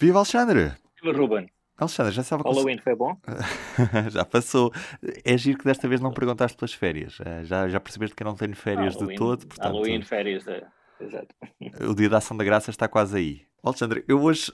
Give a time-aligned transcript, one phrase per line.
[0.00, 0.72] Viva Alexandre!
[1.02, 1.46] Viva Ruben!
[1.76, 2.42] Alexandre, já com...
[2.42, 3.18] Halloween foi bom?
[4.10, 4.72] já passou.
[5.22, 7.18] É giro que desta vez não perguntaste pelas férias.
[7.22, 9.46] Eh, já, já percebeste que eu não tenho férias Halloween, de todo.
[9.46, 10.66] Portanto, Halloween, férias, é.
[11.00, 11.34] Exato.
[11.88, 13.50] O dia da ação da graça está quase aí.
[13.62, 14.50] Alexandre, eu hoje,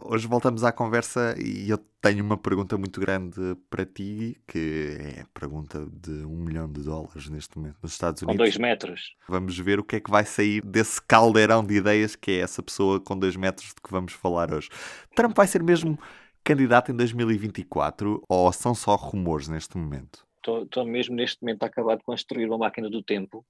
[0.00, 3.38] hoje voltamos à conversa e eu tenho uma pergunta muito grande
[3.68, 8.22] para ti, que é a pergunta de um milhão de dólares neste momento nos Estados
[8.22, 8.38] Unidos.
[8.38, 9.14] Com dois metros.
[9.28, 12.62] Vamos ver o que é que vai sair desse caldeirão de ideias que é essa
[12.62, 14.70] pessoa com dois metros de que vamos falar hoje.
[15.14, 15.98] Trump vai ser mesmo
[16.42, 20.26] candidato em 2024 ou são só rumores neste momento?
[20.38, 23.44] Estou mesmo neste momento a acabar de construir uma máquina do tempo.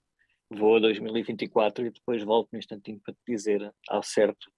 [0.51, 4.51] Vou a 2024 e depois volto no instantinho para te dizer ao certo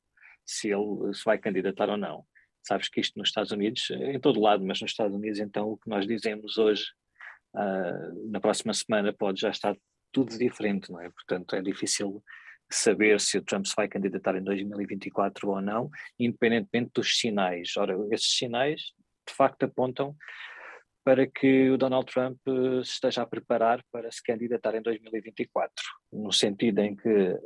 [0.46, 2.24] se ele se vai candidatar ou não.
[2.62, 5.76] Sabes que isto nos Estados Unidos, em todo lado, mas nos Estados Unidos, então o
[5.76, 6.84] que nós dizemos hoje,
[7.54, 9.76] uh, na próxima semana, pode já estar
[10.12, 11.10] tudo diferente, não é?
[11.10, 12.22] Portanto, é difícil
[12.70, 17.76] saber se o Trump se vai candidatar em 2024 ou não, independentemente dos sinais.
[17.76, 18.80] Ora, esses sinais
[19.26, 20.16] de facto apontam
[21.10, 25.74] para que o Donald Trump eh, se esteja a preparar para se candidatar em 2024,
[26.12, 27.36] no sentido em que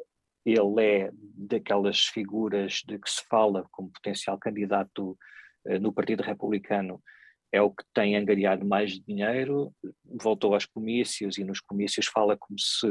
[0.44, 5.16] ele é daquelas figuras de que se fala como potencial candidato
[5.66, 7.02] eh, no Partido Republicano,
[7.50, 9.72] é o que tem angariado mais dinheiro,
[10.04, 12.86] voltou aos comícios e nos comícios fala como se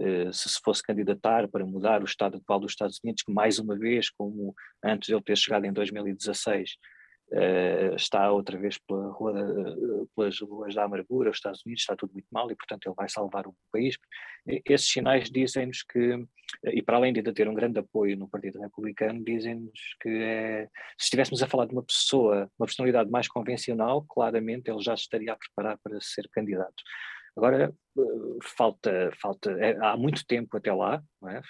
[0.00, 3.60] eh, se se fosse candidatar para mudar o estado atual dos Estados Unidos, que mais
[3.60, 4.52] uma vez, como
[4.84, 6.76] antes de ele ter chegado em 2016,
[7.32, 11.96] Uh, está outra vez pela rua uh, pelas ruas da amargura, os Estados Unidos está
[11.96, 13.96] tudo muito mal e portanto ele vai salvar o país.
[14.46, 16.26] Esses sinais dizem-nos que,
[16.64, 20.66] e para além de ainda ter um grande apoio no Partido Republicano, dizem-nos que é,
[20.98, 25.32] se estivéssemos a falar de uma pessoa, uma personalidade mais convencional, claramente ele já estaria
[25.32, 26.82] a preparar para ser candidato.
[27.36, 28.02] Agora, eh,
[28.42, 31.40] falta, falta é, há muito tempo até lá, não é?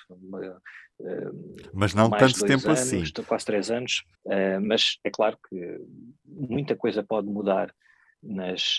[1.73, 3.05] Mas não tanto tempo anos, assim.
[3.27, 5.81] Quase três anos, uh, mas é claro que
[6.25, 7.75] muita coisa pode mudar
[8.23, 8.79] nas,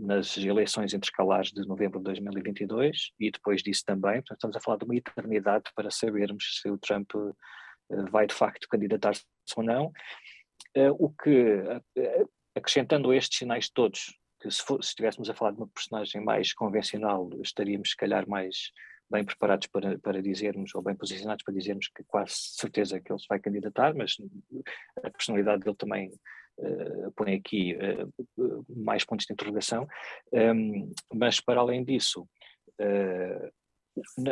[0.00, 4.14] nas eleições intercalares de novembro de 2022 e depois disso também.
[4.22, 7.36] Portanto, estamos a falar de uma eternidade para sabermos se o Trump uh,
[8.10, 9.24] vai de facto candidatar-se
[9.56, 9.92] ou não.
[10.98, 11.60] O que,
[12.54, 16.52] acrescentando estes sinais todos, que se, for, se estivéssemos a falar de uma personagem mais
[16.52, 18.70] convencional, estaríamos se calhar mais
[19.10, 23.18] bem preparados para, para dizermos, ou bem posicionados para dizermos que quase certeza que ele
[23.18, 24.16] se vai candidatar, mas
[25.02, 26.10] a personalidade dele também
[26.58, 29.86] uh, põe aqui uh, mais pontos de interrogação.
[30.32, 32.28] Um, mas para além disso,
[32.80, 33.52] uh,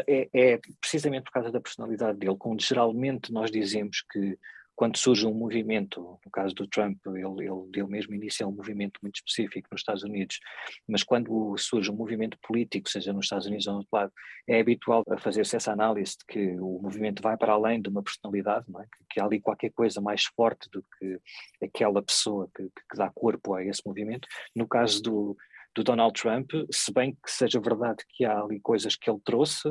[0.07, 4.39] é, é, precisamente por causa da personalidade dele, quando geralmente nós dizemos que
[4.77, 8.53] quando surge um movimento, no caso do Trump, ele, ele deu mesmo início a um
[8.53, 10.39] movimento muito específico nos Estados Unidos,
[10.87, 14.13] mas quando surge um movimento político, seja nos Estados Unidos ou no outro lado,
[14.47, 18.67] é habitual fazer-se essa análise de que o movimento vai para além de uma personalidade,
[18.69, 18.83] é?
[18.83, 21.19] que, que, há ali qualquer coisa mais forte do que
[21.65, 24.29] aquela pessoa que, que dá corpo a esse movimento.
[24.55, 25.37] No caso do,
[25.77, 29.69] do Donald Trump, se bem que seja verdade que há ali coisas que ele trouxe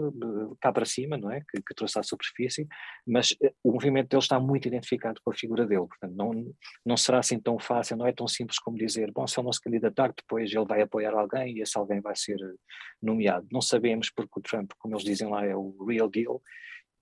[0.62, 1.42] cá para cima, não é?
[1.42, 2.68] Que, que trouxe à superfície,
[3.08, 6.54] mas eh, o movimento dele está muito identificado com a figura dele, portanto não,
[6.86, 9.52] não será assim tão fácil, não é tão simples como dizer, bom, se ele não
[9.52, 12.54] se candidatar, depois ele vai apoiar alguém e esse alguém vai ser eh,
[13.02, 13.48] nomeado.
[13.52, 16.40] Não sabemos porque o Trump, como eles dizem lá, é o real deal,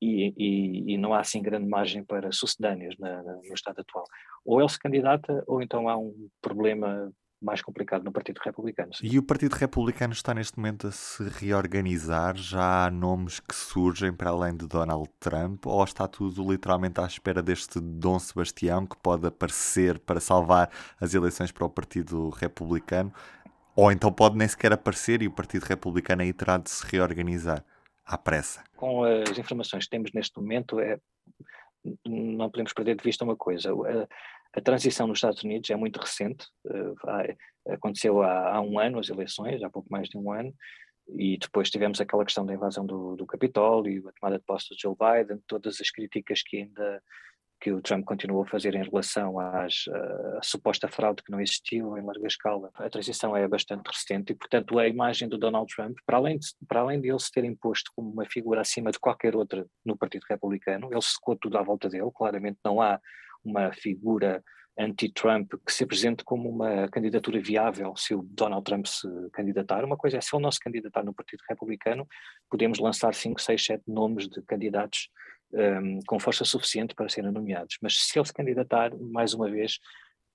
[0.01, 4.03] e, e, e, não há assim grande margem para sucedâneas na, na, no estado atual.
[4.45, 7.09] Ou ele se candidata, ou então há um problema
[7.43, 8.93] mais complicado no Partido Republicano.
[8.93, 9.07] Sim.
[9.07, 12.35] E o Partido Republicano está neste momento a se reorganizar?
[12.37, 15.65] Já há nomes que surgem para além de Donald Trump?
[15.65, 21.13] Ou está tudo literalmente à espera deste Dom Sebastião que pode aparecer para salvar as
[21.13, 23.13] eleições para o Partido Republicano?
[23.75, 27.63] Ou então pode nem sequer aparecer e o Partido Republicano aí terá de se reorganizar
[28.05, 28.63] à pressa?
[28.75, 30.99] Com as informações que temos neste momento, é,
[32.05, 33.71] não podemos perder de vista uma coisa.
[34.53, 39.09] A transição nos Estados Unidos é muito recente, uh, aconteceu há, há, um ano as
[39.09, 40.53] eleições, há pouco mais de um ano,
[41.17, 44.81] e depois tivemos aquela questão da invasão do, do Capitólio, a tomada de posse de
[44.81, 47.01] Joe Biden, todas as críticas que ainda
[47.63, 51.39] que o Trump continuou a fazer em relação às, uh, à suposta fraude que não
[51.39, 52.69] existiu em larga escala.
[52.73, 56.47] A transição é bastante recente e, portanto, a imagem do Donald Trump, para além de,
[56.67, 59.95] para além de ele se ter imposto como uma figura acima de qualquer outra no
[59.97, 62.99] Partido Republicano, ele secou tudo à volta dele, claramente não há
[63.43, 64.43] uma figura
[64.77, 69.85] anti-Trump que se apresente como uma candidatura viável se o Donald Trump se candidatar.
[69.85, 72.07] Uma coisa é, se ele não se candidatar no Partido Republicano,
[72.49, 75.09] podemos lançar 5, 6, 7 nomes de candidatos
[75.53, 77.77] um, com força suficiente para serem nomeados.
[77.81, 79.77] Mas se ele se candidatar, mais uma vez,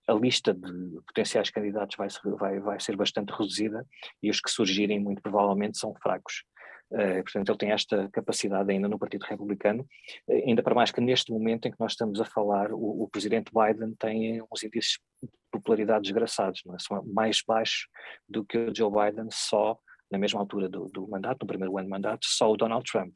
[0.06, 3.84] a lista de potenciais candidatos vai, vai, vai ser bastante reduzida
[4.22, 6.44] e os que surgirem, muito provavelmente, são fracos.
[6.90, 9.86] Uh, portanto, ele tem esta capacidade ainda no Partido Republicano,
[10.26, 13.08] uh, ainda para mais que neste momento em que nós estamos a falar, o, o
[13.08, 16.78] presidente Biden tem uns índices de popularidade desgraçados, é?
[16.78, 17.88] são mais baixos
[18.28, 19.78] do que o Joe Biden só
[20.10, 23.12] na mesma altura do, do mandato, no primeiro ano de mandato, só o Donald Trump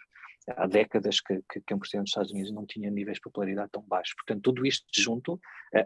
[0.56, 3.70] há décadas que, que, que, um presidente dos Estados Unidos não tinha níveis de popularidade
[3.70, 4.14] tão baixos.
[4.14, 5.40] Portanto, tudo isto junto, uh,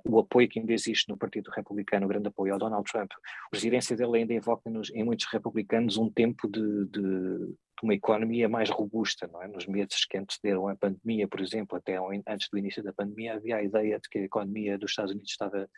[0.08, 3.50] o apoio que ainda existe no Partido Republicano, o grande apoio ao Donald Trump, a
[3.50, 8.70] presidência dele ainda invoca nos, em muitos republicanos um tempo de, de uma economia mais
[8.70, 9.48] robusta, não é?
[9.48, 13.56] Nos meses que antecederam a pandemia, por exemplo, até antes do início da pandemia, havia
[13.56, 15.68] a ideia de que a economia dos Estados Unidos estava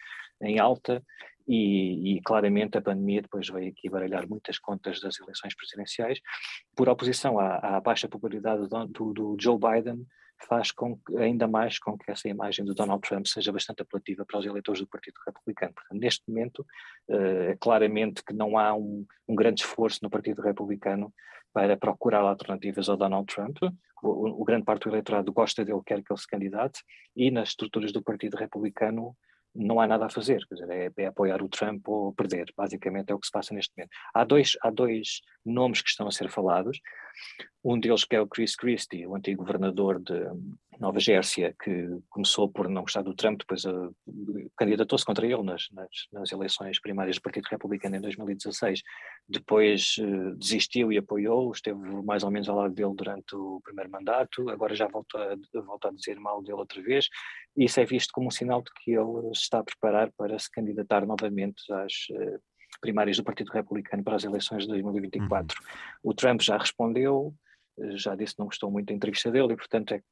[0.40, 1.02] em alta
[1.46, 6.20] e, e claramente a pandemia depois veio aqui baralhar muitas contas das eleições presidenciais.
[6.76, 10.06] Por oposição à, à baixa popularidade do, do, Joe Biden,
[10.46, 14.24] faz com que, ainda mais com que essa imagem do Donald Trump seja bastante apelativa
[14.24, 15.72] para os eleitores do Partido Republicano.
[15.72, 16.64] Portanto, neste momento,
[17.08, 21.12] uh, claramente que não há um, um, grande esforço no Partido Republicano
[21.52, 23.58] para procurar alternativas ao Donald Trump.
[24.02, 26.80] O, o, grande parte do eleitorado gosta dele, quer que ele se candidate,
[27.16, 29.16] e nas estruturas do Partido Republicano
[29.54, 33.10] não há nada a fazer, quer dizer, é, é, apoiar o Trump ou perder, basicamente
[33.10, 33.90] é o que se passa neste momento.
[34.14, 36.78] Há dois, há dois nomes que estão a ser falados,
[37.64, 40.14] um deles que é o Chris Christie, o antigo governador de
[40.78, 43.94] Nova Gércia, que começou por não gostar do Trump, depois uh,
[44.56, 48.80] candidatou-se contra ele nas, nas, nas, eleições primárias do Partido Republicano em 2016,
[49.28, 53.90] depois uh, desistiu e apoiou, esteve mais ou menos ao lado dele durante o primeiro
[53.90, 55.36] mandato, agora já volta
[55.66, 57.08] volta a dizer mal dele outra vez,
[57.56, 61.04] isso é visto como um sinal de que ele está a preparar para se candidatar
[61.04, 62.40] novamente às uh,
[62.80, 65.58] primárias do Partido Republicano para as eleições de 2024.
[65.60, 66.10] Uhum.
[66.10, 67.34] O Trump já respondeu,
[67.94, 70.02] já disse que não gostou muito da entrevista dele e, portanto, é,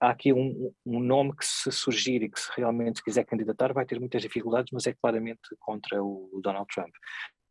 [0.00, 3.84] há aqui um, um, nome que se surgir e que se realmente quiser candidatar vai
[3.84, 6.92] ter muitas dificuldades, mas é claramente contra o Donald Trump.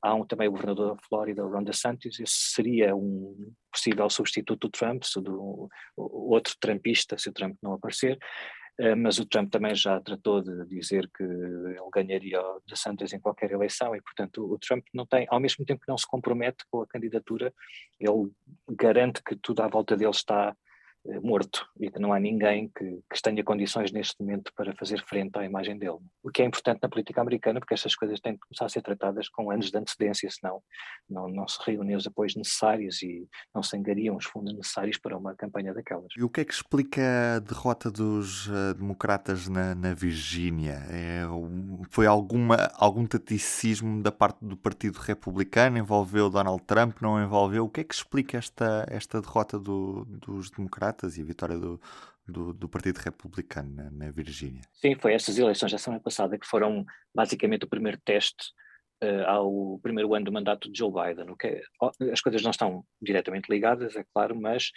[0.01, 4.71] Há um, também o governador da Flórida, Ron DeSantis, esse seria um possível substituto do
[4.71, 5.67] Trump, se do,
[5.97, 8.17] outro trumpista, se o Trump não aparecer.
[8.77, 13.19] Eh, mas o Trump também já tratou de dizer que ele ganharia o DeSantis em
[13.19, 16.65] qualquer eleição e, portanto, o Trump não tem, ao mesmo tempo que não se compromete
[16.69, 17.53] com a candidatura,
[17.99, 18.31] ele
[18.69, 20.55] garante que tudo à volta dele está
[21.21, 25.37] morto e que não há ninguém que, que tenha condições neste momento para fazer frente
[25.37, 25.99] à imagem dele.
[26.23, 28.81] O que é importante na política americana, porque estas coisas têm que começar a ser
[28.81, 30.61] tratadas com anos de antecedência, senão
[31.09, 35.17] não, não se reúnem os apoios necessários e não se angariam os fundos necessários para
[35.17, 36.07] uma campanha daquelas.
[36.17, 37.01] E o que é que explica
[37.35, 40.83] a derrota dos uh, democratas na, na Virgínia?
[40.89, 41.21] É,
[41.89, 45.77] foi alguma, algum taticismo da parte do Partido Republicano?
[45.77, 47.01] Envolveu Donald Trump?
[47.01, 47.65] Não envolveu?
[47.65, 50.94] O que é que explica esta, esta derrota do, dos democratas?
[50.95, 51.79] Democratas e a vitória do,
[52.27, 54.61] do, do Partido Republicano na, na, Virgínia.
[54.73, 58.51] Sim, foi essas eleições da semana passada que foram basicamente o primeiro teste
[59.03, 61.29] uh, ao primeiro ano do mandato de Joe Biden.
[61.31, 61.61] Okay?
[62.11, 64.71] As coisas não estão diretamente ligadas, é claro, mas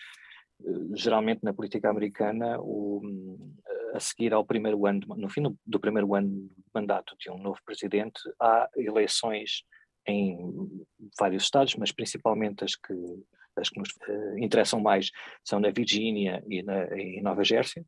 [0.60, 5.56] uh, geralmente na política americana, o, uh, a seguir ao primeiro ano, no fim do,
[5.64, 9.62] do primeiro ano de mandato de um novo presidente, há eleições
[10.06, 10.38] em
[11.18, 12.94] vários estados, mas principalmente as que
[13.58, 15.10] as que nos uh, interessam mais
[15.44, 17.84] são na Virgínia e na em Nova Jersey,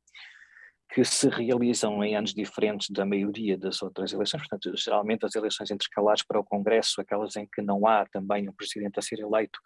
[0.93, 4.41] que se realizam em anos diferentes da maioria das outras eleições.
[4.43, 8.53] Portanto, geralmente as eleições intercalares para o Congresso, aquelas em que não há também um
[8.53, 9.59] presidente a ser eleito,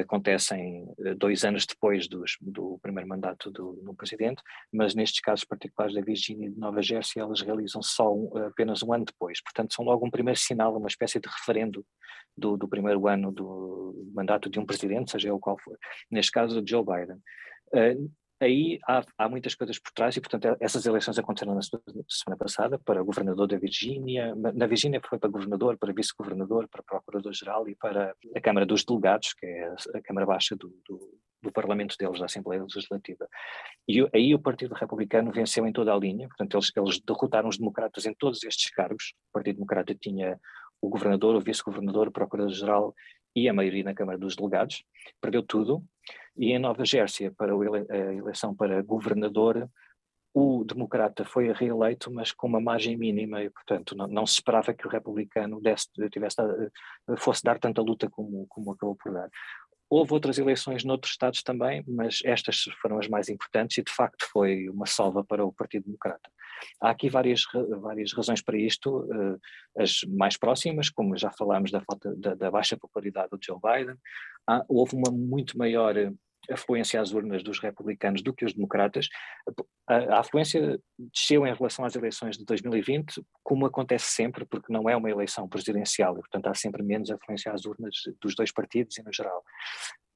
[0.00, 4.42] acontecem uh, dois anos depois dos, do primeiro mandato do, do, presidente,
[4.72, 8.82] mas nestes casos particulares da Virgínia e de Nova Jersey, elas realizam só um, apenas
[8.82, 9.42] um ano depois.
[9.42, 11.84] Portanto, são logo um primeiro sinal, uma espécie de referendo
[12.36, 15.76] do, do primeiro ano do mandato de um presidente, seja ele qual for.
[16.10, 17.16] Neste caso, Joe Biden.
[17.72, 18.10] Uh,
[18.44, 22.78] aí há, há, muitas coisas por trás e, portanto, essas eleições aconteceram na semana passada
[22.78, 28.14] para governador da Virgínia, na Virgínia foi para governador, para vice-governador, para procurador-geral e para
[28.34, 32.26] a Câmara dos Delegados, que é a Câmara Baixa do, do, do Parlamento deles, da
[32.26, 33.28] Assembleia Legislativa.
[33.88, 37.58] E aí o Partido Republicano venceu em toda a linha, portanto, eles, eles derrotaram os
[37.58, 39.14] democratas em todos estes cargos.
[39.30, 40.38] O Partido Democrata tinha
[40.80, 42.94] o governador, o vice-governador, o procurador-geral
[43.34, 44.84] e a maioria na Câmara dos Delegados,
[45.20, 45.82] perdeu tudo,
[46.36, 49.68] e em Nova Jersey, para a eleição para governador,
[50.36, 54.74] o democrata foi reeleito, mas com uma margem mínima, e portanto não, não se esperava
[54.74, 56.36] que o republicano desse, tivesse,
[57.18, 59.30] fosse dar tanta luta como, como acabou por dar.
[59.88, 64.26] Houve outras eleições noutros estados também, mas estas foram as mais importantes e de facto
[64.32, 66.30] foi uma salva para o Partido Democrata.
[66.80, 67.42] Há aqui várias,
[67.80, 72.50] várias razões para isto, eh, as mais próximas, como já falámos da, falta, da, da
[72.50, 73.96] baixa popularidade do Joe Biden,
[74.46, 75.94] há, houve uma muito maior
[76.50, 79.08] afluência às urnas dos republicanos do que os democratas.
[79.88, 84.88] A, a, afluência desceu em relação às eleições de 2020, como acontece sempre, porque não
[84.88, 88.96] é uma eleição presidencial e, portanto, há sempre menos afluência às urnas dos dois partidos
[88.98, 89.42] e no geral.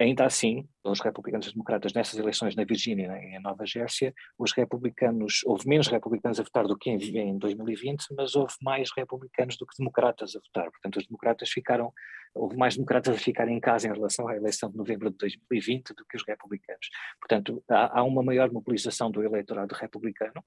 [0.00, 4.52] Ainda assim, os republicanos e democratas nessas eleições na Virgínia e em Nova Jersey, os
[4.52, 9.57] republicanos, houve menos republicanos a votar do que em, em 2020, mas houve mais republicanos
[9.57, 10.71] do que democratas a votar.
[10.71, 11.93] Portanto, os democratas ficaram,
[12.33, 15.93] houve mais democratas a ficar em casa em relação à eleição de novembro de 2020
[15.93, 16.88] do que os republicanos.
[17.21, 20.45] Portanto, há, há uma maior mobilização do eleitorado republicano.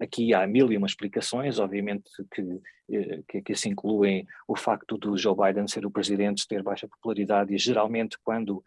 [0.00, 4.96] Aqui há mil e uma explicações, obviamente que, eh, que, que se incluem o facto
[4.96, 8.62] do Joe Biden ser o presidente, ter baixa popularidade e geralmente quando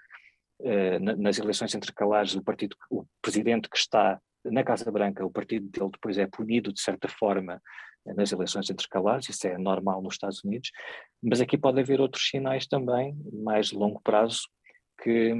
[1.17, 5.91] nas eleições intercalares o partido, o presidente que está na Casa Branca, o partido dele
[5.91, 7.61] depois é punido de certa forma
[8.07, 10.71] eh, nas eleições intercalares, isso é normal nos Estados Unidos,
[11.21, 14.41] mas aqui pode haver outros sinais também, mais de longo prazo,
[15.03, 15.33] que,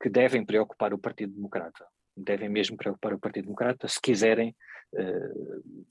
[0.00, 1.86] que devem preocupar o Partido Democrata.
[2.16, 4.54] Devem mesmo preocupar o Partido Democrata se quiserem
[4.94, 5.86] uh,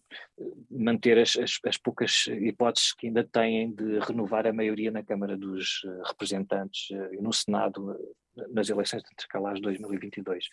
[0.70, 5.38] manter as, as, as, poucas hipóteses que ainda têm de renovar a maioria na Câmara
[5.38, 7.98] dos eh, Representantes e no Senado
[8.52, 10.48] nas eleições intercalares de 2022.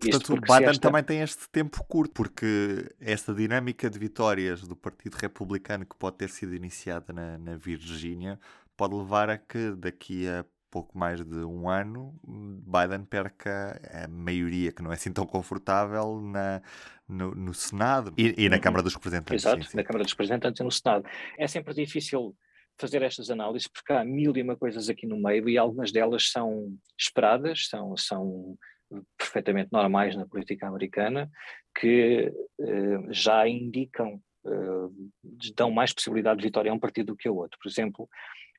[0.00, 0.80] Portanto, o Biden esta...
[0.80, 6.16] também tem este tempo curto, porque esta dinâmica de vitórias do Partido Republicano que pode
[6.16, 8.38] ter sido iniciada na, na Virgínia
[8.76, 14.70] pode levar a que daqui a pouco mais de um ano, Biden perca a maioria,
[14.70, 16.62] que não é assim tão confortável, na,
[17.08, 18.62] no, no Senado e, e na uhum.
[18.62, 19.44] Câmara dos Representantes.
[19.44, 19.76] Exato, sim, sim.
[19.76, 21.04] na Câmara dos Representantes e no Senado.
[21.38, 22.36] É sempre difícil
[22.78, 26.30] fazer estas análises porque há mil e uma coisas aqui no meio e algumas delas
[26.30, 28.56] são esperadas, são, são
[29.16, 31.30] perfeitamente normais na política americana,
[31.78, 37.28] que eh, já indicam, eh, dão mais possibilidade de vitória a um partido do que
[37.28, 37.58] ao outro.
[37.62, 38.08] Por exemplo,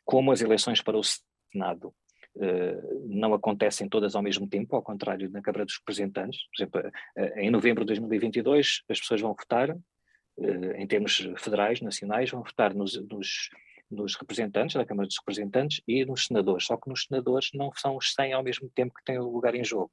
[0.06, 1.94] como as eleições para o Senado
[2.36, 6.40] uh, não acontecem todas ao mesmo tempo, ao contrário da Câmara dos Representantes.
[6.48, 11.82] Por exemplo, uh, em novembro de 2022 as pessoas vão votar, uh, em termos federais,
[11.82, 13.50] nacionais, vão votar nos, nos,
[13.90, 17.98] nos, representantes da Câmara dos Representantes e nos senadores, só que nos senadores não são
[17.98, 19.92] os 100 ao mesmo tempo que têm o lugar em jogo,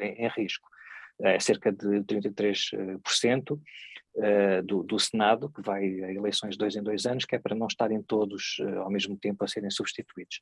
[0.00, 0.68] em, em risco.
[1.22, 7.06] É cerca de 33% uh, do, do, Senado, que vai a eleições dois em dois
[7.06, 10.40] anos, que é para não estarem todos ao mesmo tempo a serem substituídos.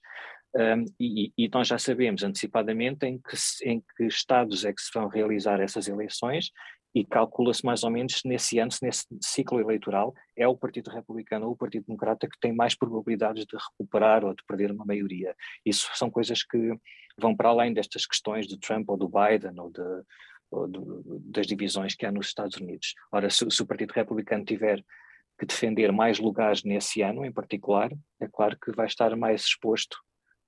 [0.99, 5.09] E, e, nós já sabemos antecipadamente em que, em que estados é que se vão
[5.09, 6.51] realizar essas eleições
[6.95, 11.53] e calcula-se mais ou menos nesse ano, nesse ciclo eleitoral, é o Partido Republicano ou
[11.53, 15.35] o Partido Democrata que tem mais probabilidades de recuperar ou de perder uma maioria.
[15.65, 16.75] Isso são coisas que
[17.19, 19.83] vão para além destas questões de Trump ou do Biden ou de,
[21.31, 22.95] das divisões que há nos Estados Unidos.
[23.11, 24.85] Ora, se, se, o Partido Republicano tiver
[25.39, 29.97] que defender mais lugares nesse ano, em particular, é claro que vai estar mais exposto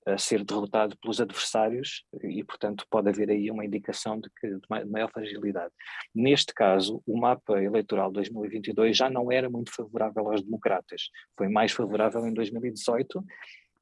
[0.07, 4.91] a ser derrotado pelos adversários e, portanto, pode haver aí uma indicação de, que, de
[4.91, 5.73] maior fragilidade.
[6.15, 11.49] Neste caso, o mapa eleitoral de 2022 já não era muito favorável aos democratas, foi
[11.49, 13.25] mais favorável em 2018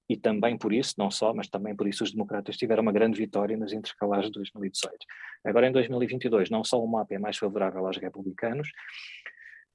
[0.09, 3.19] e também por isso, não só, mas também por isso os democratas tiveram uma grande
[3.19, 4.95] vitória nas intercalares de 2018.
[5.45, 8.69] Agora em 2022, não só o mapa é mais favorável aos republicanos,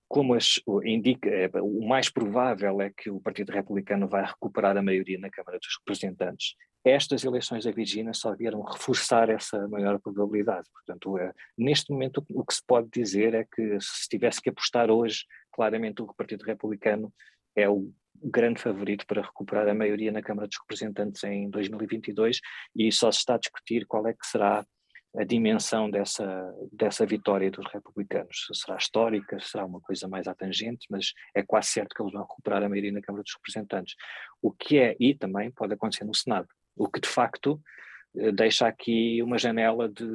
[0.08, 4.82] como as, indica, é, o mais provável é que o Partido Republicano vai recuperar a
[4.82, 6.56] maioria na Câmara dos Representantes.
[6.84, 10.70] Estas eleições da Virgínia só vieram reforçar essa maior probabilidade.
[10.72, 14.90] Portanto, é, neste momento, o que se pode dizer é que se tivesse que apostar
[14.90, 17.14] hoje, claramente o Partido Republicano
[17.56, 17.92] é o
[18.24, 22.40] grande favorito para recuperar a maioria na Câmara dos Representantes em 2022
[22.76, 24.66] e só se está a discutir qual é que será
[25.18, 28.46] a dimensão dessa, dessa vitória dos republicanos.
[28.48, 32.22] Se será histórica, será uma coisa mais atangente, mas é quase certo que eles vão
[32.22, 33.96] recuperar a maioria na Câmara dos Representantes.
[34.42, 37.60] O que é, e também pode acontecer no Senado, o que de facto
[38.16, 40.06] eh, deixa aqui uma janela de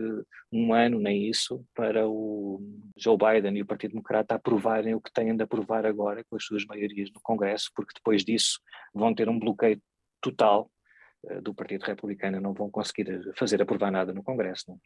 [0.53, 2.61] um ano, nem isso, para o
[2.97, 6.45] Joe Biden e o Partido Democrata aprovarem o que têm de aprovar agora com as
[6.45, 8.61] suas maiorias no Congresso, porque depois disso
[8.95, 9.81] vão ter um bloqueio
[10.21, 10.71] total
[11.43, 14.65] do Partido Republicano, não vão conseguir fazer aprovar nada no Congresso.
[14.69, 14.81] Não?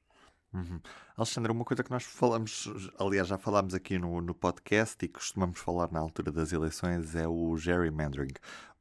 [0.52, 0.81] Uhum.
[1.16, 5.61] Alexandre, uma coisa que nós falamos, aliás, já falámos aqui no, no podcast e costumamos
[5.61, 8.33] falar na altura das eleições, é o gerrymandering.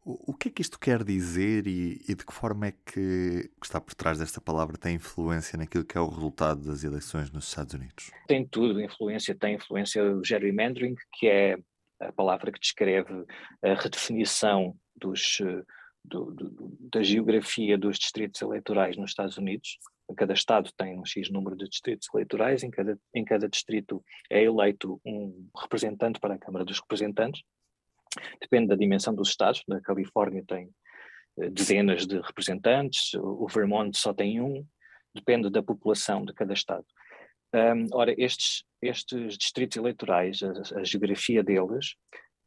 [0.03, 3.50] O, o que é que isto quer dizer e, e de que forma é que,
[3.59, 7.31] que está por trás desta palavra tem influência naquilo que é o resultado das eleições
[7.31, 8.12] nos Estados Unidos?
[8.27, 11.57] Tem tudo, influência, tem influência o gerrymandering, que é
[12.00, 13.25] a palavra que descreve
[13.63, 15.39] a redefinição dos,
[16.07, 19.77] do, do, da geografia dos distritos eleitorais nos Estados Unidos.
[20.17, 24.43] Cada estado tem um X número de distritos eleitorais, em cada, em cada distrito é
[24.43, 27.41] eleito um representante para a Câmara dos Representantes,
[28.39, 29.63] Depende da dimensão dos estados.
[29.67, 30.69] Na Califórnia tem
[31.39, 34.65] eh, dezenas de representantes, o Vermont só tem um,
[35.13, 36.85] depende da população de cada estado.
[37.53, 41.95] Um, ora, estes, estes distritos eleitorais, a, a, geografia deles,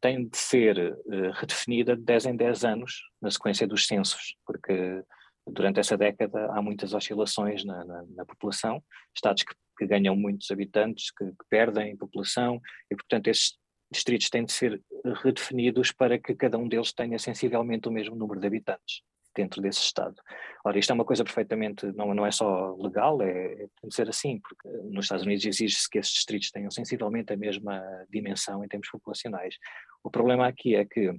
[0.01, 5.03] tem de ser uh, redefinida de 10 em 10 anos, na sequência dos censos, porque
[5.47, 8.83] durante essa década há muitas oscilações na, na, na população,
[9.15, 13.57] estados que, que, ganham muitos habitantes, que, que, perdem população, e portanto esses
[13.91, 14.81] distritos têm de ser
[15.23, 19.01] redefinidos para que cada um deles tenha sensivelmente o mesmo número de habitantes
[19.35, 20.15] dentro desse Estado.
[20.63, 24.39] Ora, isto é uma coisa perfeitamente, não, não é só legal, é, é ser assim,
[24.39, 28.89] porque nos Estados Unidos exige-se que esses distritos tenham sensivelmente a mesma dimensão em termos
[28.89, 29.55] populacionais.
[30.03, 31.11] O problema aqui é que,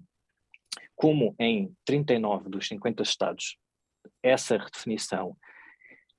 [0.94, 3.56] como em 39 dos 50 Estados,
[4.22, 5.36] essa redefinição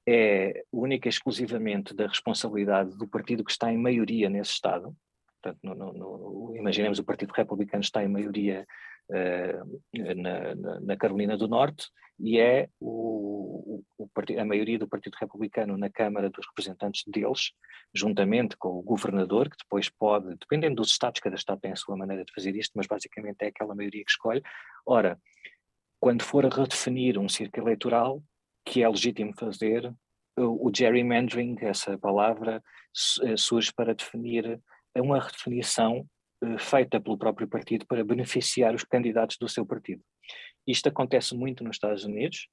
[0.07, 4.95] é única e exclusivamente da responsabilidade do partido que está em maioria nesse Estado,
[5.41, 8.65] portanto, no, no, no, imaginemos o Partido Republicano está em maioria
[9.09, 11.87] uh, na, na, Carolina do Norte
[12.19, 17.51] e é o, o, a maioria do Partido Republicano na Câmara dos Representantes deles,
[17.93, 21.97] juntamente com o governador, que depois pode, dependendo dos estados, cada estado tem a sua
[21.97, 24.43] maneira de fazer isto, mas basicamente é aquela maioria que escolhe.
[24.85, 25.19] Ora,
[25.99, 28.23] quando for a redefinir um círculo eleitoral,
[28.65, 29.91] que é legítimo fazer,
[30.37, 32.63] o, gerrymandering, essa palavra,
[33.23, 34.59] eh, surge para definir
[34.95, 36.05] uma redefinição eh,
[36.57, 40.01] feita pelo próprio partido para beneficiar os candidatos do seu partido.
[40.65, 42.47] Isto acontece muito nos Estados Unidos,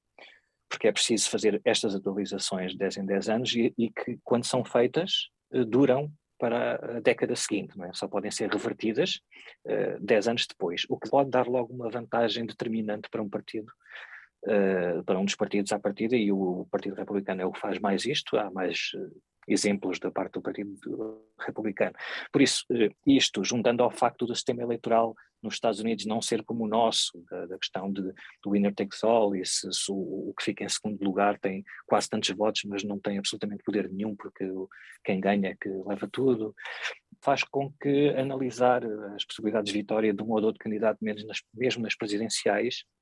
[0.69, 4.45] porque é preciso fazer estas atualizações de 10 em 10 anos e, e que, quando
[4.45, 7.91] são feitas, eh, duram para a década seguinte, é?
[7.93, 9.19] só podem ser revertidas
[9.65, 13.69] uh, 10 anos depois, o que pode dar logo uma vantagem determinante para um partido,
[14.45, 17.77] uh, para um dos partidos à partida, e o Partido Republicano é o que faz
[17.77, 18.91] mais isto, há mais
[19.49, 20.77] exemplos da parte do Partido
[21.39, 21.95] Republicano.
[22.31, 26.43] Por isso, eh, isto, juntando ao facto do sistema eleitoral nos Estados Unidos não ser
[26.43, 28.01] como o nosso, da, da questão de,
[28.43, 31.63] do winner takes all, e se, se o, o, que fica em segundo lugar tem
[31.85, 34.45] quase tantos votos, mas não tem absolutamente poder nenhum, porque
[35.03, 36.53] quem ganha é que leva tudo,
[37.21, 38.83] faz com que analisar
[39.15, 42.83] as possibilidades de vitória de um ou de outro candidato, mesmo nas, mesmo nas presidenciais,
[42.83, 42.98] eh,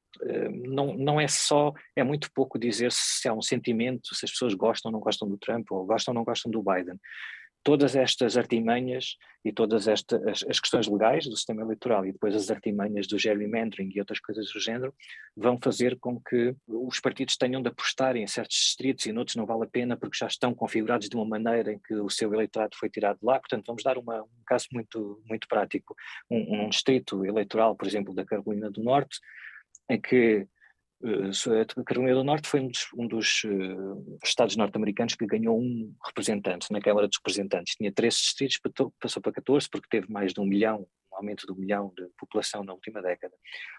[0.68, 4.54] não, não é só, é muito pouco dizer se há um sentimento, se as pessoas
[4.54, 7.00] gostam ou não gostam do Trump, ou gostam ou não gostam do Biden.
[7.64, 12.34] Todas estas artimanhas e todas estas as, as questões legais do sistema eleitoral e depois
[12.34, 14.94] as artimanhas do gerrymandering e outras coisas do género
[15.36, 19.46] vão fazer com que os partidos tenham de apostar em certos distritos e noutros não
[19.46, 22.78] vale a pena porque já estão configurados de uma maneira em que o seu eleitorado
[22.78, 23.40] foi tirado de lá.
[23.40, 25.94] Portanto, vamos dar uma, um caso muito, muito prático.
[26.30, 29.20] Um, um distrito eleitoral, por exemplo, da Carolina do Norte,
[29.90, 30.48] em que
[31.78, 35.94] a Carolina do Norte foi um dos, um dos uh, estados norte-americanos que ganhou um
[36.04, 37.76] representante na Câmara dos Representantes.
[37.76, 38.60] Tinha 13 distritos,
[39.00, 42.08] passou para 14 porque teve mais de um milhão, um aumento de um milhão de
[42.18, 43.34] população na última década.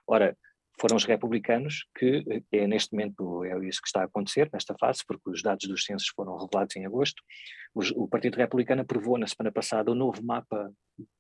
[0.07, 0.37] Ora,
[0.81, 5.03] foram os republicanos que, é neste momento, é isso que está a acontecer nesta fase,
[5.07, 7.23] porque os dados dos censos foram revelados em agosto.
[7.75, 10.73] o Partido Republicano aprovou na semana passada o novo mapa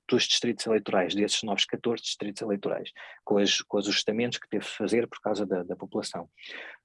[0.08, 2.90] dos distritos eleitorais, desses novos 14 distritos eleitorais,
[3.24, 6.28] com, as, com os ajustamentos que teve de fazer por causa da, da população.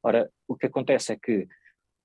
[0.01, 1.47] Ora, o que acontece é que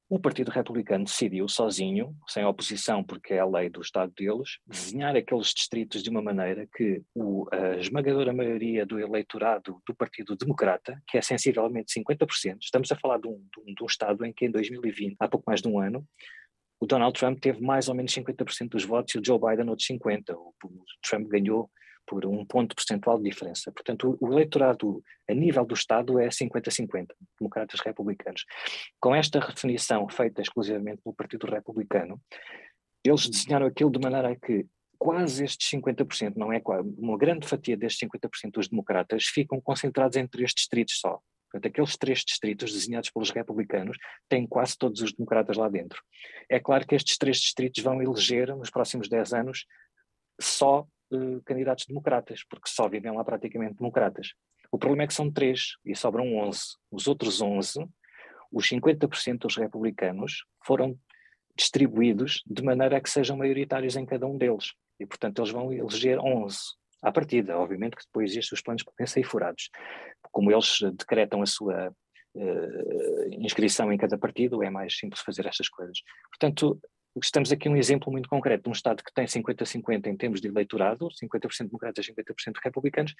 [0.09, 5.14] o Partido Republicano decidiu sozinho, sem oposição, porque é a lei do Estado deles, desenhar
[5.14, 10.99] aqueles distritos de uma maneira que o, a esmagadora maioria do eleitorado do Partido Democrata,
[11.07, 14.33] que é sensivelmente 50%, estamos a falar de um, de um, de um Estado em
[14.33, 16.07] que em 2020, há pouco mais de um ano,
[16.81, 19.88] o Donald Trump teve mais ou menos 50% dos votos e o Joe Biden outros
[19.88, 20.35] 50%.
[20.35, 20.55] O,
[21.03, 21.71] Trump ganhou
[22.09, 23.71] por um ponto percentual de diferença.
[23.71, 28.44] Portanto, o, eleitorado a nível do Estado é 50-50, democratas republicanos.
[28.99, 32.21] Com esta definição feita exclusivamente pelo Partido Republicano,
[33.05, 34.66] eles desenharam aquilo de maneira a que
[34.99, 40.16] quase estes 50%, não é quase, uma grande fatia destes 50% dos democratas ficam concentrados
[40.16, 41.21] em três distritos só.
[41.51, 43.97] Portanto, aqueles três distritos desenhados pelos republicanos
[44.29, 46.03] têm quase todos os democratas lá dentro.
[46.49, 49.66] É claro que estes três distritos vão eleger, nos próximos 10 anos,
[50.40, 54.35] só uh, candidatos democratas, porque só vivem lá praticamente democratas.
[54.71, 56.61] O problema é que são três e sobram 11.
[56.90, 57.87] Os outros 11,
[58.53, 60.99] os 50% dos republicanos, foram
[61.57, 64.73] distribuídos de maneira a que sejam maioritários em cada um deles.
[65.01, 66.59] E, portanto, eles vão eleger 11
[67.03, 67.59] à partida.
[67.59, 69.71] Obviamente que depois estes os planos podem sair furados.
[70.31, 71.88] Como eles decretam a sua
[72.35, 75.99] uh, inscrição em cada partido, é mais simples fazer estas coisas.
[76.31, 76.81] Portanto,
[77.23, 80.49] estamos aqui um exemplo muito concreto de um Estado que tem 50-50 em termos de
[80.49, 83.14] eleitorado, 50% democratas, 50% republicanos,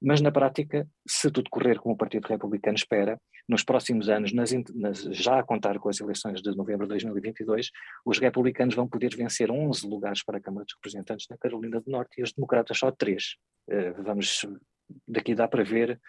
[0.00, 4.50] mas na prática, se tudo correr como o Partido Republicano espera, nos próximos anos, nas,
[4.74, 7.70] nas, já a contar com as eleições de novembro de 2022,
[8.04, 11.90] os republicanos vão poder vencer 11 lugares para a Câmara dos Representantes na Carolina do
[11.90, 13.36] Norte e os democratas só 3.
[13.68, 14.46] Uh, vamos,
[15.06, 16.00] daqui dá para ver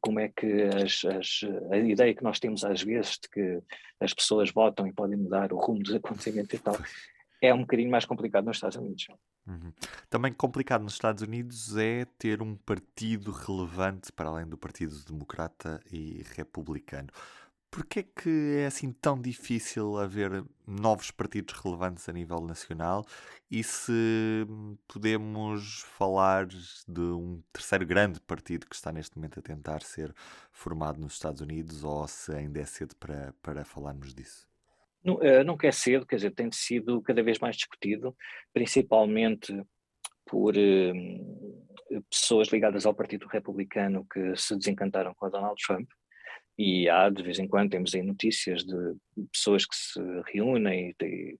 [0.00, 3.62] como é que as, as, a ideia que nós temos às vezes de que
[4.00, 6.76] as pessoas votam e podem mudar o rumo dos acontecimentos e tal,
[7.42, 9.06] é um bocadinho mais complicado nos Estados Unidos.
[9.46, 9.72] Uhum.
[10.08, 15.80] Também complicado nos Estados Unidos é ter um partido relevante para além do Partido Democrata
[15.90, 17.08] e Republicano.
[17.70, 23.06] Porquê que é assim tão difícil haver novos partidos relevantes a nível nacional?
[23.48, 24.44] E se
[24.88, 30.12] podemos falar de um terceiro grande partido que está neste momento a tentar ser
[30.50, 34.48] formado nos Estados Unidos, ou se ainda é cedo para, para falarmos disso?
[35.04, 38.16] Não, eh, nunca é cedo, quer dizer, tem sido cada vez mais discutido,
[38.52, 39.64] principalmente
[40.26, 40.92] por eh,
[42.10, 45.88] pessoas ligadas ao Partido Republicano que se desencantaram com Donald Trump
[46.62, 48.76] e há, de vez em quando, temos aí notícias de
[49.32, 49.98] pessoas que se
[50.30, 51.38] reúnem e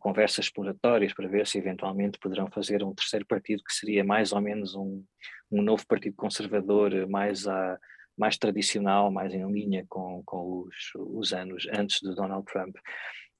[0.00, 4.40] conversas exploratórias para ver se eventualmente poderão fazer um terceiro partido que seria mais ou
[4.40, 5.04] menos um,
[5.52, 7.78] um novo partido conservador, mais, a,
[8.18, 12.74] mais tradicional, mais em linha com, com os, os anos antes de Donald Trump.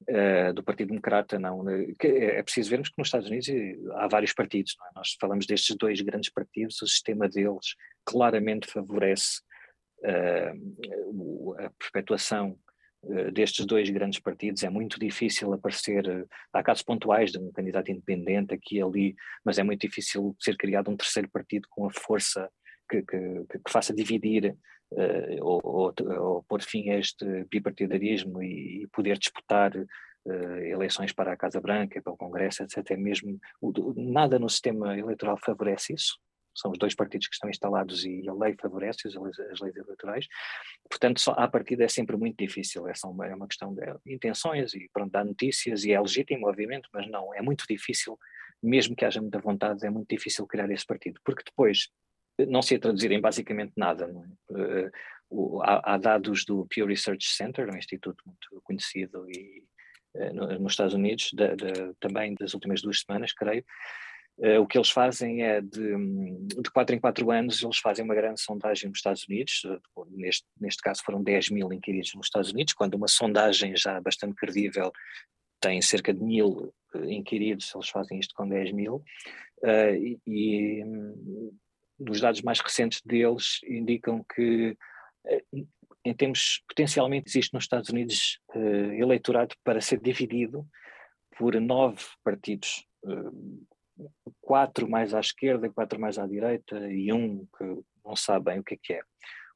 [0.09, 1.63] Uh, do Partido Democrata, não.
[1.65, 3.49] Né, é preciso vermos que nos Estados Unidos
[3.95, 4.95] há vários partidos, é?
[4.95, 9.41] Nós falamos destes dois grandes partidos, o sistema deles claramente favorece
[10.05, 12.59] a perpetuação
[13.03, 17.51] uh, destes dois grandes partidos é muito difícil aparecer, uh, há casos pontuais de um
[17.53, 21.87] candidato independente aqui e ali, mas é muito difícil ser criado um terceiro partido com
[21.87, 22.51] a força
[22.89, 24.57] que, que, que faça dividir
[24.93, 31.13] uh, ou, ou, ou pôr fim a este bipartidarismo e, e poder disputar uh, eleições
[31.13, 32.91] para a Casa Branca, para o Congresso, etc.
[32.91, 36.19] É mesmo, o, nada no sistema eleitoral favorece isso
[36.57, 39.77] são os dois partidos que estão instalados e a lei favorece as leis, as leis
[39.77, 40.27] eleitorais.
[40.89, 44.75] Portanto, só, à partida é sempre muito difícil, é, uma, é uma questão de intenções
[44.75, 48.19] e pronto, dá notícias e é legítimo, obviamente, mas não, é muito difícil,
[48.63, 51.91] mesmo que haja muita vontade, é muito difícil criar esse partido, porque depois
[52.49, 54.05] não se traduzir em basicamente nada.
[54.51, 54.91] É?
[55.31, 59.65] Uh, há, há, dados do Pew Research Center, um instituto muito conhecido e,
[60.15, 63.65] uh, nos Estados Unidos, de, de, também das últimas duas semanas, creio,
[64.39, 65.97] Uh, o que eles fazem é de,
[66.63, 70.47] de 4 em 4 anos, eles fazem uma grande sondagem nos Estados Unidos, uh, neste,
[70.61, 74.93] neste caso foram 10 mil inquiridos nos Estados Unidos, quando uma sondagem já bastante credível
[75.59, 79.03] tem cerca de mil uh, inquiridos, eles fazem isto com 10 mil,
[79.65, 81.57] e, e um,
[82.11, 84.77] os dados mais recentes deles indicam que
[86.05, 88.39] em termos, potencialmente existe nos Estados Unidos
[88.99, 90.65] eleitorado para ser dividido
[91.39, 92.87] por nove partidos
[94.41, 97.65] quatro mais à esquerda, quatro mais à direita e um que
[98.05, 99.01] não sabe bem o que é que é.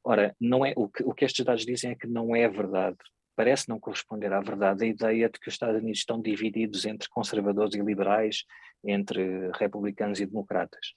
[0.03, 2.97] Ora, não é, o, que, o que estes dados dizem é que não é verdade.
[3.37, 7.09] Parece não corresponder à verdade a ideia de que os Estados Unidos estão divididos entre
[7.09, 8.45] conservadores e liberais,
[8.85, 10.93] entre republicanos e democratas.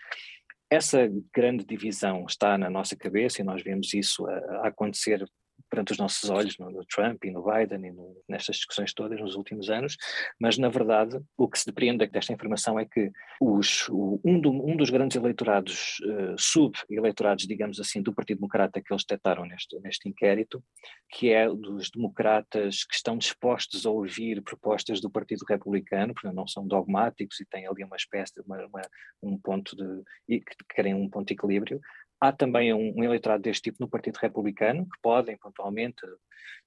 [0.70, 5.24] Essa grande divisão está na nossa cabeça e nós vemos isso a, a acontecer
[5.70, 9.20] perante os nossos olhos no, no Trump e no Biden e no, nestas discussões todas
[9.20, 9.98] nos últimos anos,
[10.40, 13.12] mas na verdade o que se depreende desta informação é que
[13.42, 18.82] os, o, um, do, um, dos grandes eleitorados, uh, sub-eleitorados, digamos assim, do Partido Democrata
[18.82, 20.64] que eles detectaram neste, neste inquérito,
[21.10, 26.48] que é dos democratas que estão dispostos a ouvir propostas do Partido Republicano, porque não
[26.48, 28.82] são dogmáticos e têm ali uma espécie uma, uma,
[29.22, 31.82] um ponto de, que querem um ponto de equilíbrio,
[32.24, 36.02] Há também um, um, eleitorado deste tipo no Partido Republicano, que podem pontualmente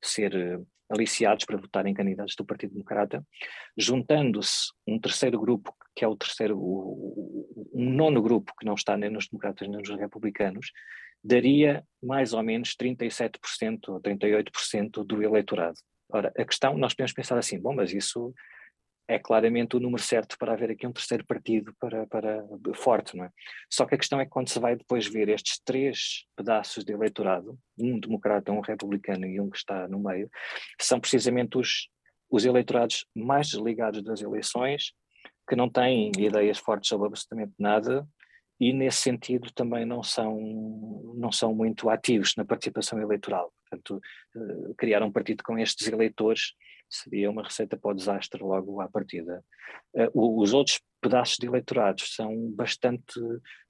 [0.03, 3.25] ser uh, aliciados para votar em candidatos do Partido Democrata,
[3.75, 8.99] juntando-se um terceiro grupo, que é o terceiro, o, um nono grupo que não está
[8.99, 10.73] nem nos democratas nem nos republicanos,
[11.25, 15.79] daria mais ou menos 37% ou 38% do eleitorado.
[16.11, 18.35] Ora, a questão, nós podemos pensar assim, bom, mas isso
[19.09, 23.25] é claramente o número certo para haver aqui um terceiro partido para, para forte, não
[23.25, 23.31] é?
[23.71, 26.92] Só que a questão é que quando se vai depois ver estes três pedaços de
[26.92, 30.29] eleitorado, um democrata, um republicano e um que está no meio,
[30.81, 31.88] são precisamente os,
[32.31, 34.92] os eleitorados mais desligados das eleições,
[35.49, 38.07] que não têm ideias fortes sobre absolutamente nada
[38.59, 40.40] e nesse sentido também não são,
[41.14, 43.53] não são muito ativos na participação eleitoral.
[43.69, 44.01] Portanto,
[44.35, 46.55] eh, criar um partido com estes eleitores
[46.88, 49.44] seria uma receita para o desastre logo à partida.
[49.94, 53.20] Eh, os outros pedaços de eleitorados são bastante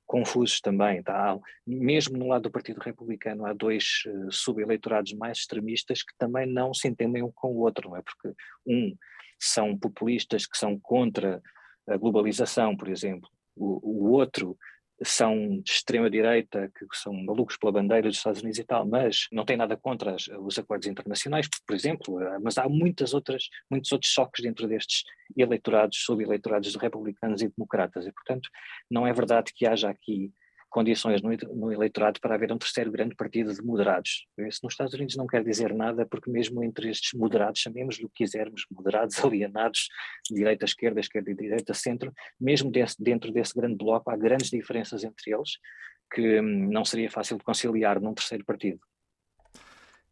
[0.07, 1.03] confusos também.
[1.03, 1.37] Tá?
[1.67, 6.73] Mesmo no lado do Partido Republicano há dois uh, subeleitorados mais extremistas que também não
[6.73, 8.03] se entendem um com o outro, não é?
[8.03, 8.35] Porque
[8.67, 8.97] um
[9.39, 11.43] são populistas que são contra
[11.87, 13.29] a globalização, por exemplo.
[13.55, 14.57] O, o outro
[15.03, 19.45] são de extrema-direita, que são malucos pela bandeira dos Estados Unidos e tal, mas não
[19.45, 24.11] têm nada contra os acordos internacionais, por exemplo, eh, mas há muitas outras, muitos outros
[24.11, 25.05] choques dentro destes
[25.37, 28.49] eleitorados, sub-eleitorados de republicanos e democratas, e portanto
[28.91, 30.33] não é verdade que haja aqui
[30.77, 34.27] condições no, no, eleitorado para haver um terceiro grande partido de moderados.
[34.41, 38.11] Isso nos Estados Unidos não quer dizer nada, porque mesmo entre estes moderados, chamemos-lhe o
[38.11, 39.89] que quisermos, moderados, alienados,
[40.31, 45.03] direita, esquerda, esquerda e direita, centro, mesmo desse, dentro desse grande bloco há grandes diferenças
[45.03, 45.53] entre eles
[46.13, 48.79] que hum, não seria fácil de conciliar num terceiro partido.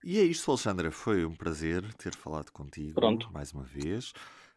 [0.02, 0.90] E é isto, Alexandra.
[0.90, 3.30] Foi um prazer ter falado contigo Pronto.
[3.30, 4.14] mais uma vez.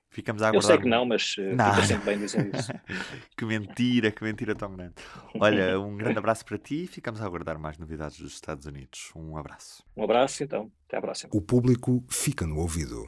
[0.10, 0.72] Ficamos a Eu aguardar.
[0.72, 1.74] sei que não, mas uh, Não.
[1.76, 2.72] fica sempre bem dizer isso.
[3.38, 4.96] que mentira, que mentira tão grande.
[5.40, 9.12] Olha, um grande abraço para ti e ficamos a aguardar mais novidades dos Estados Unidos.
[9.16, 9.84] Um abraço.
[9.96, 10.72] Um abraço, então.
[10.88, 11.30] Até à próxima.
[11.34, 13.06] O público fica no ouvido.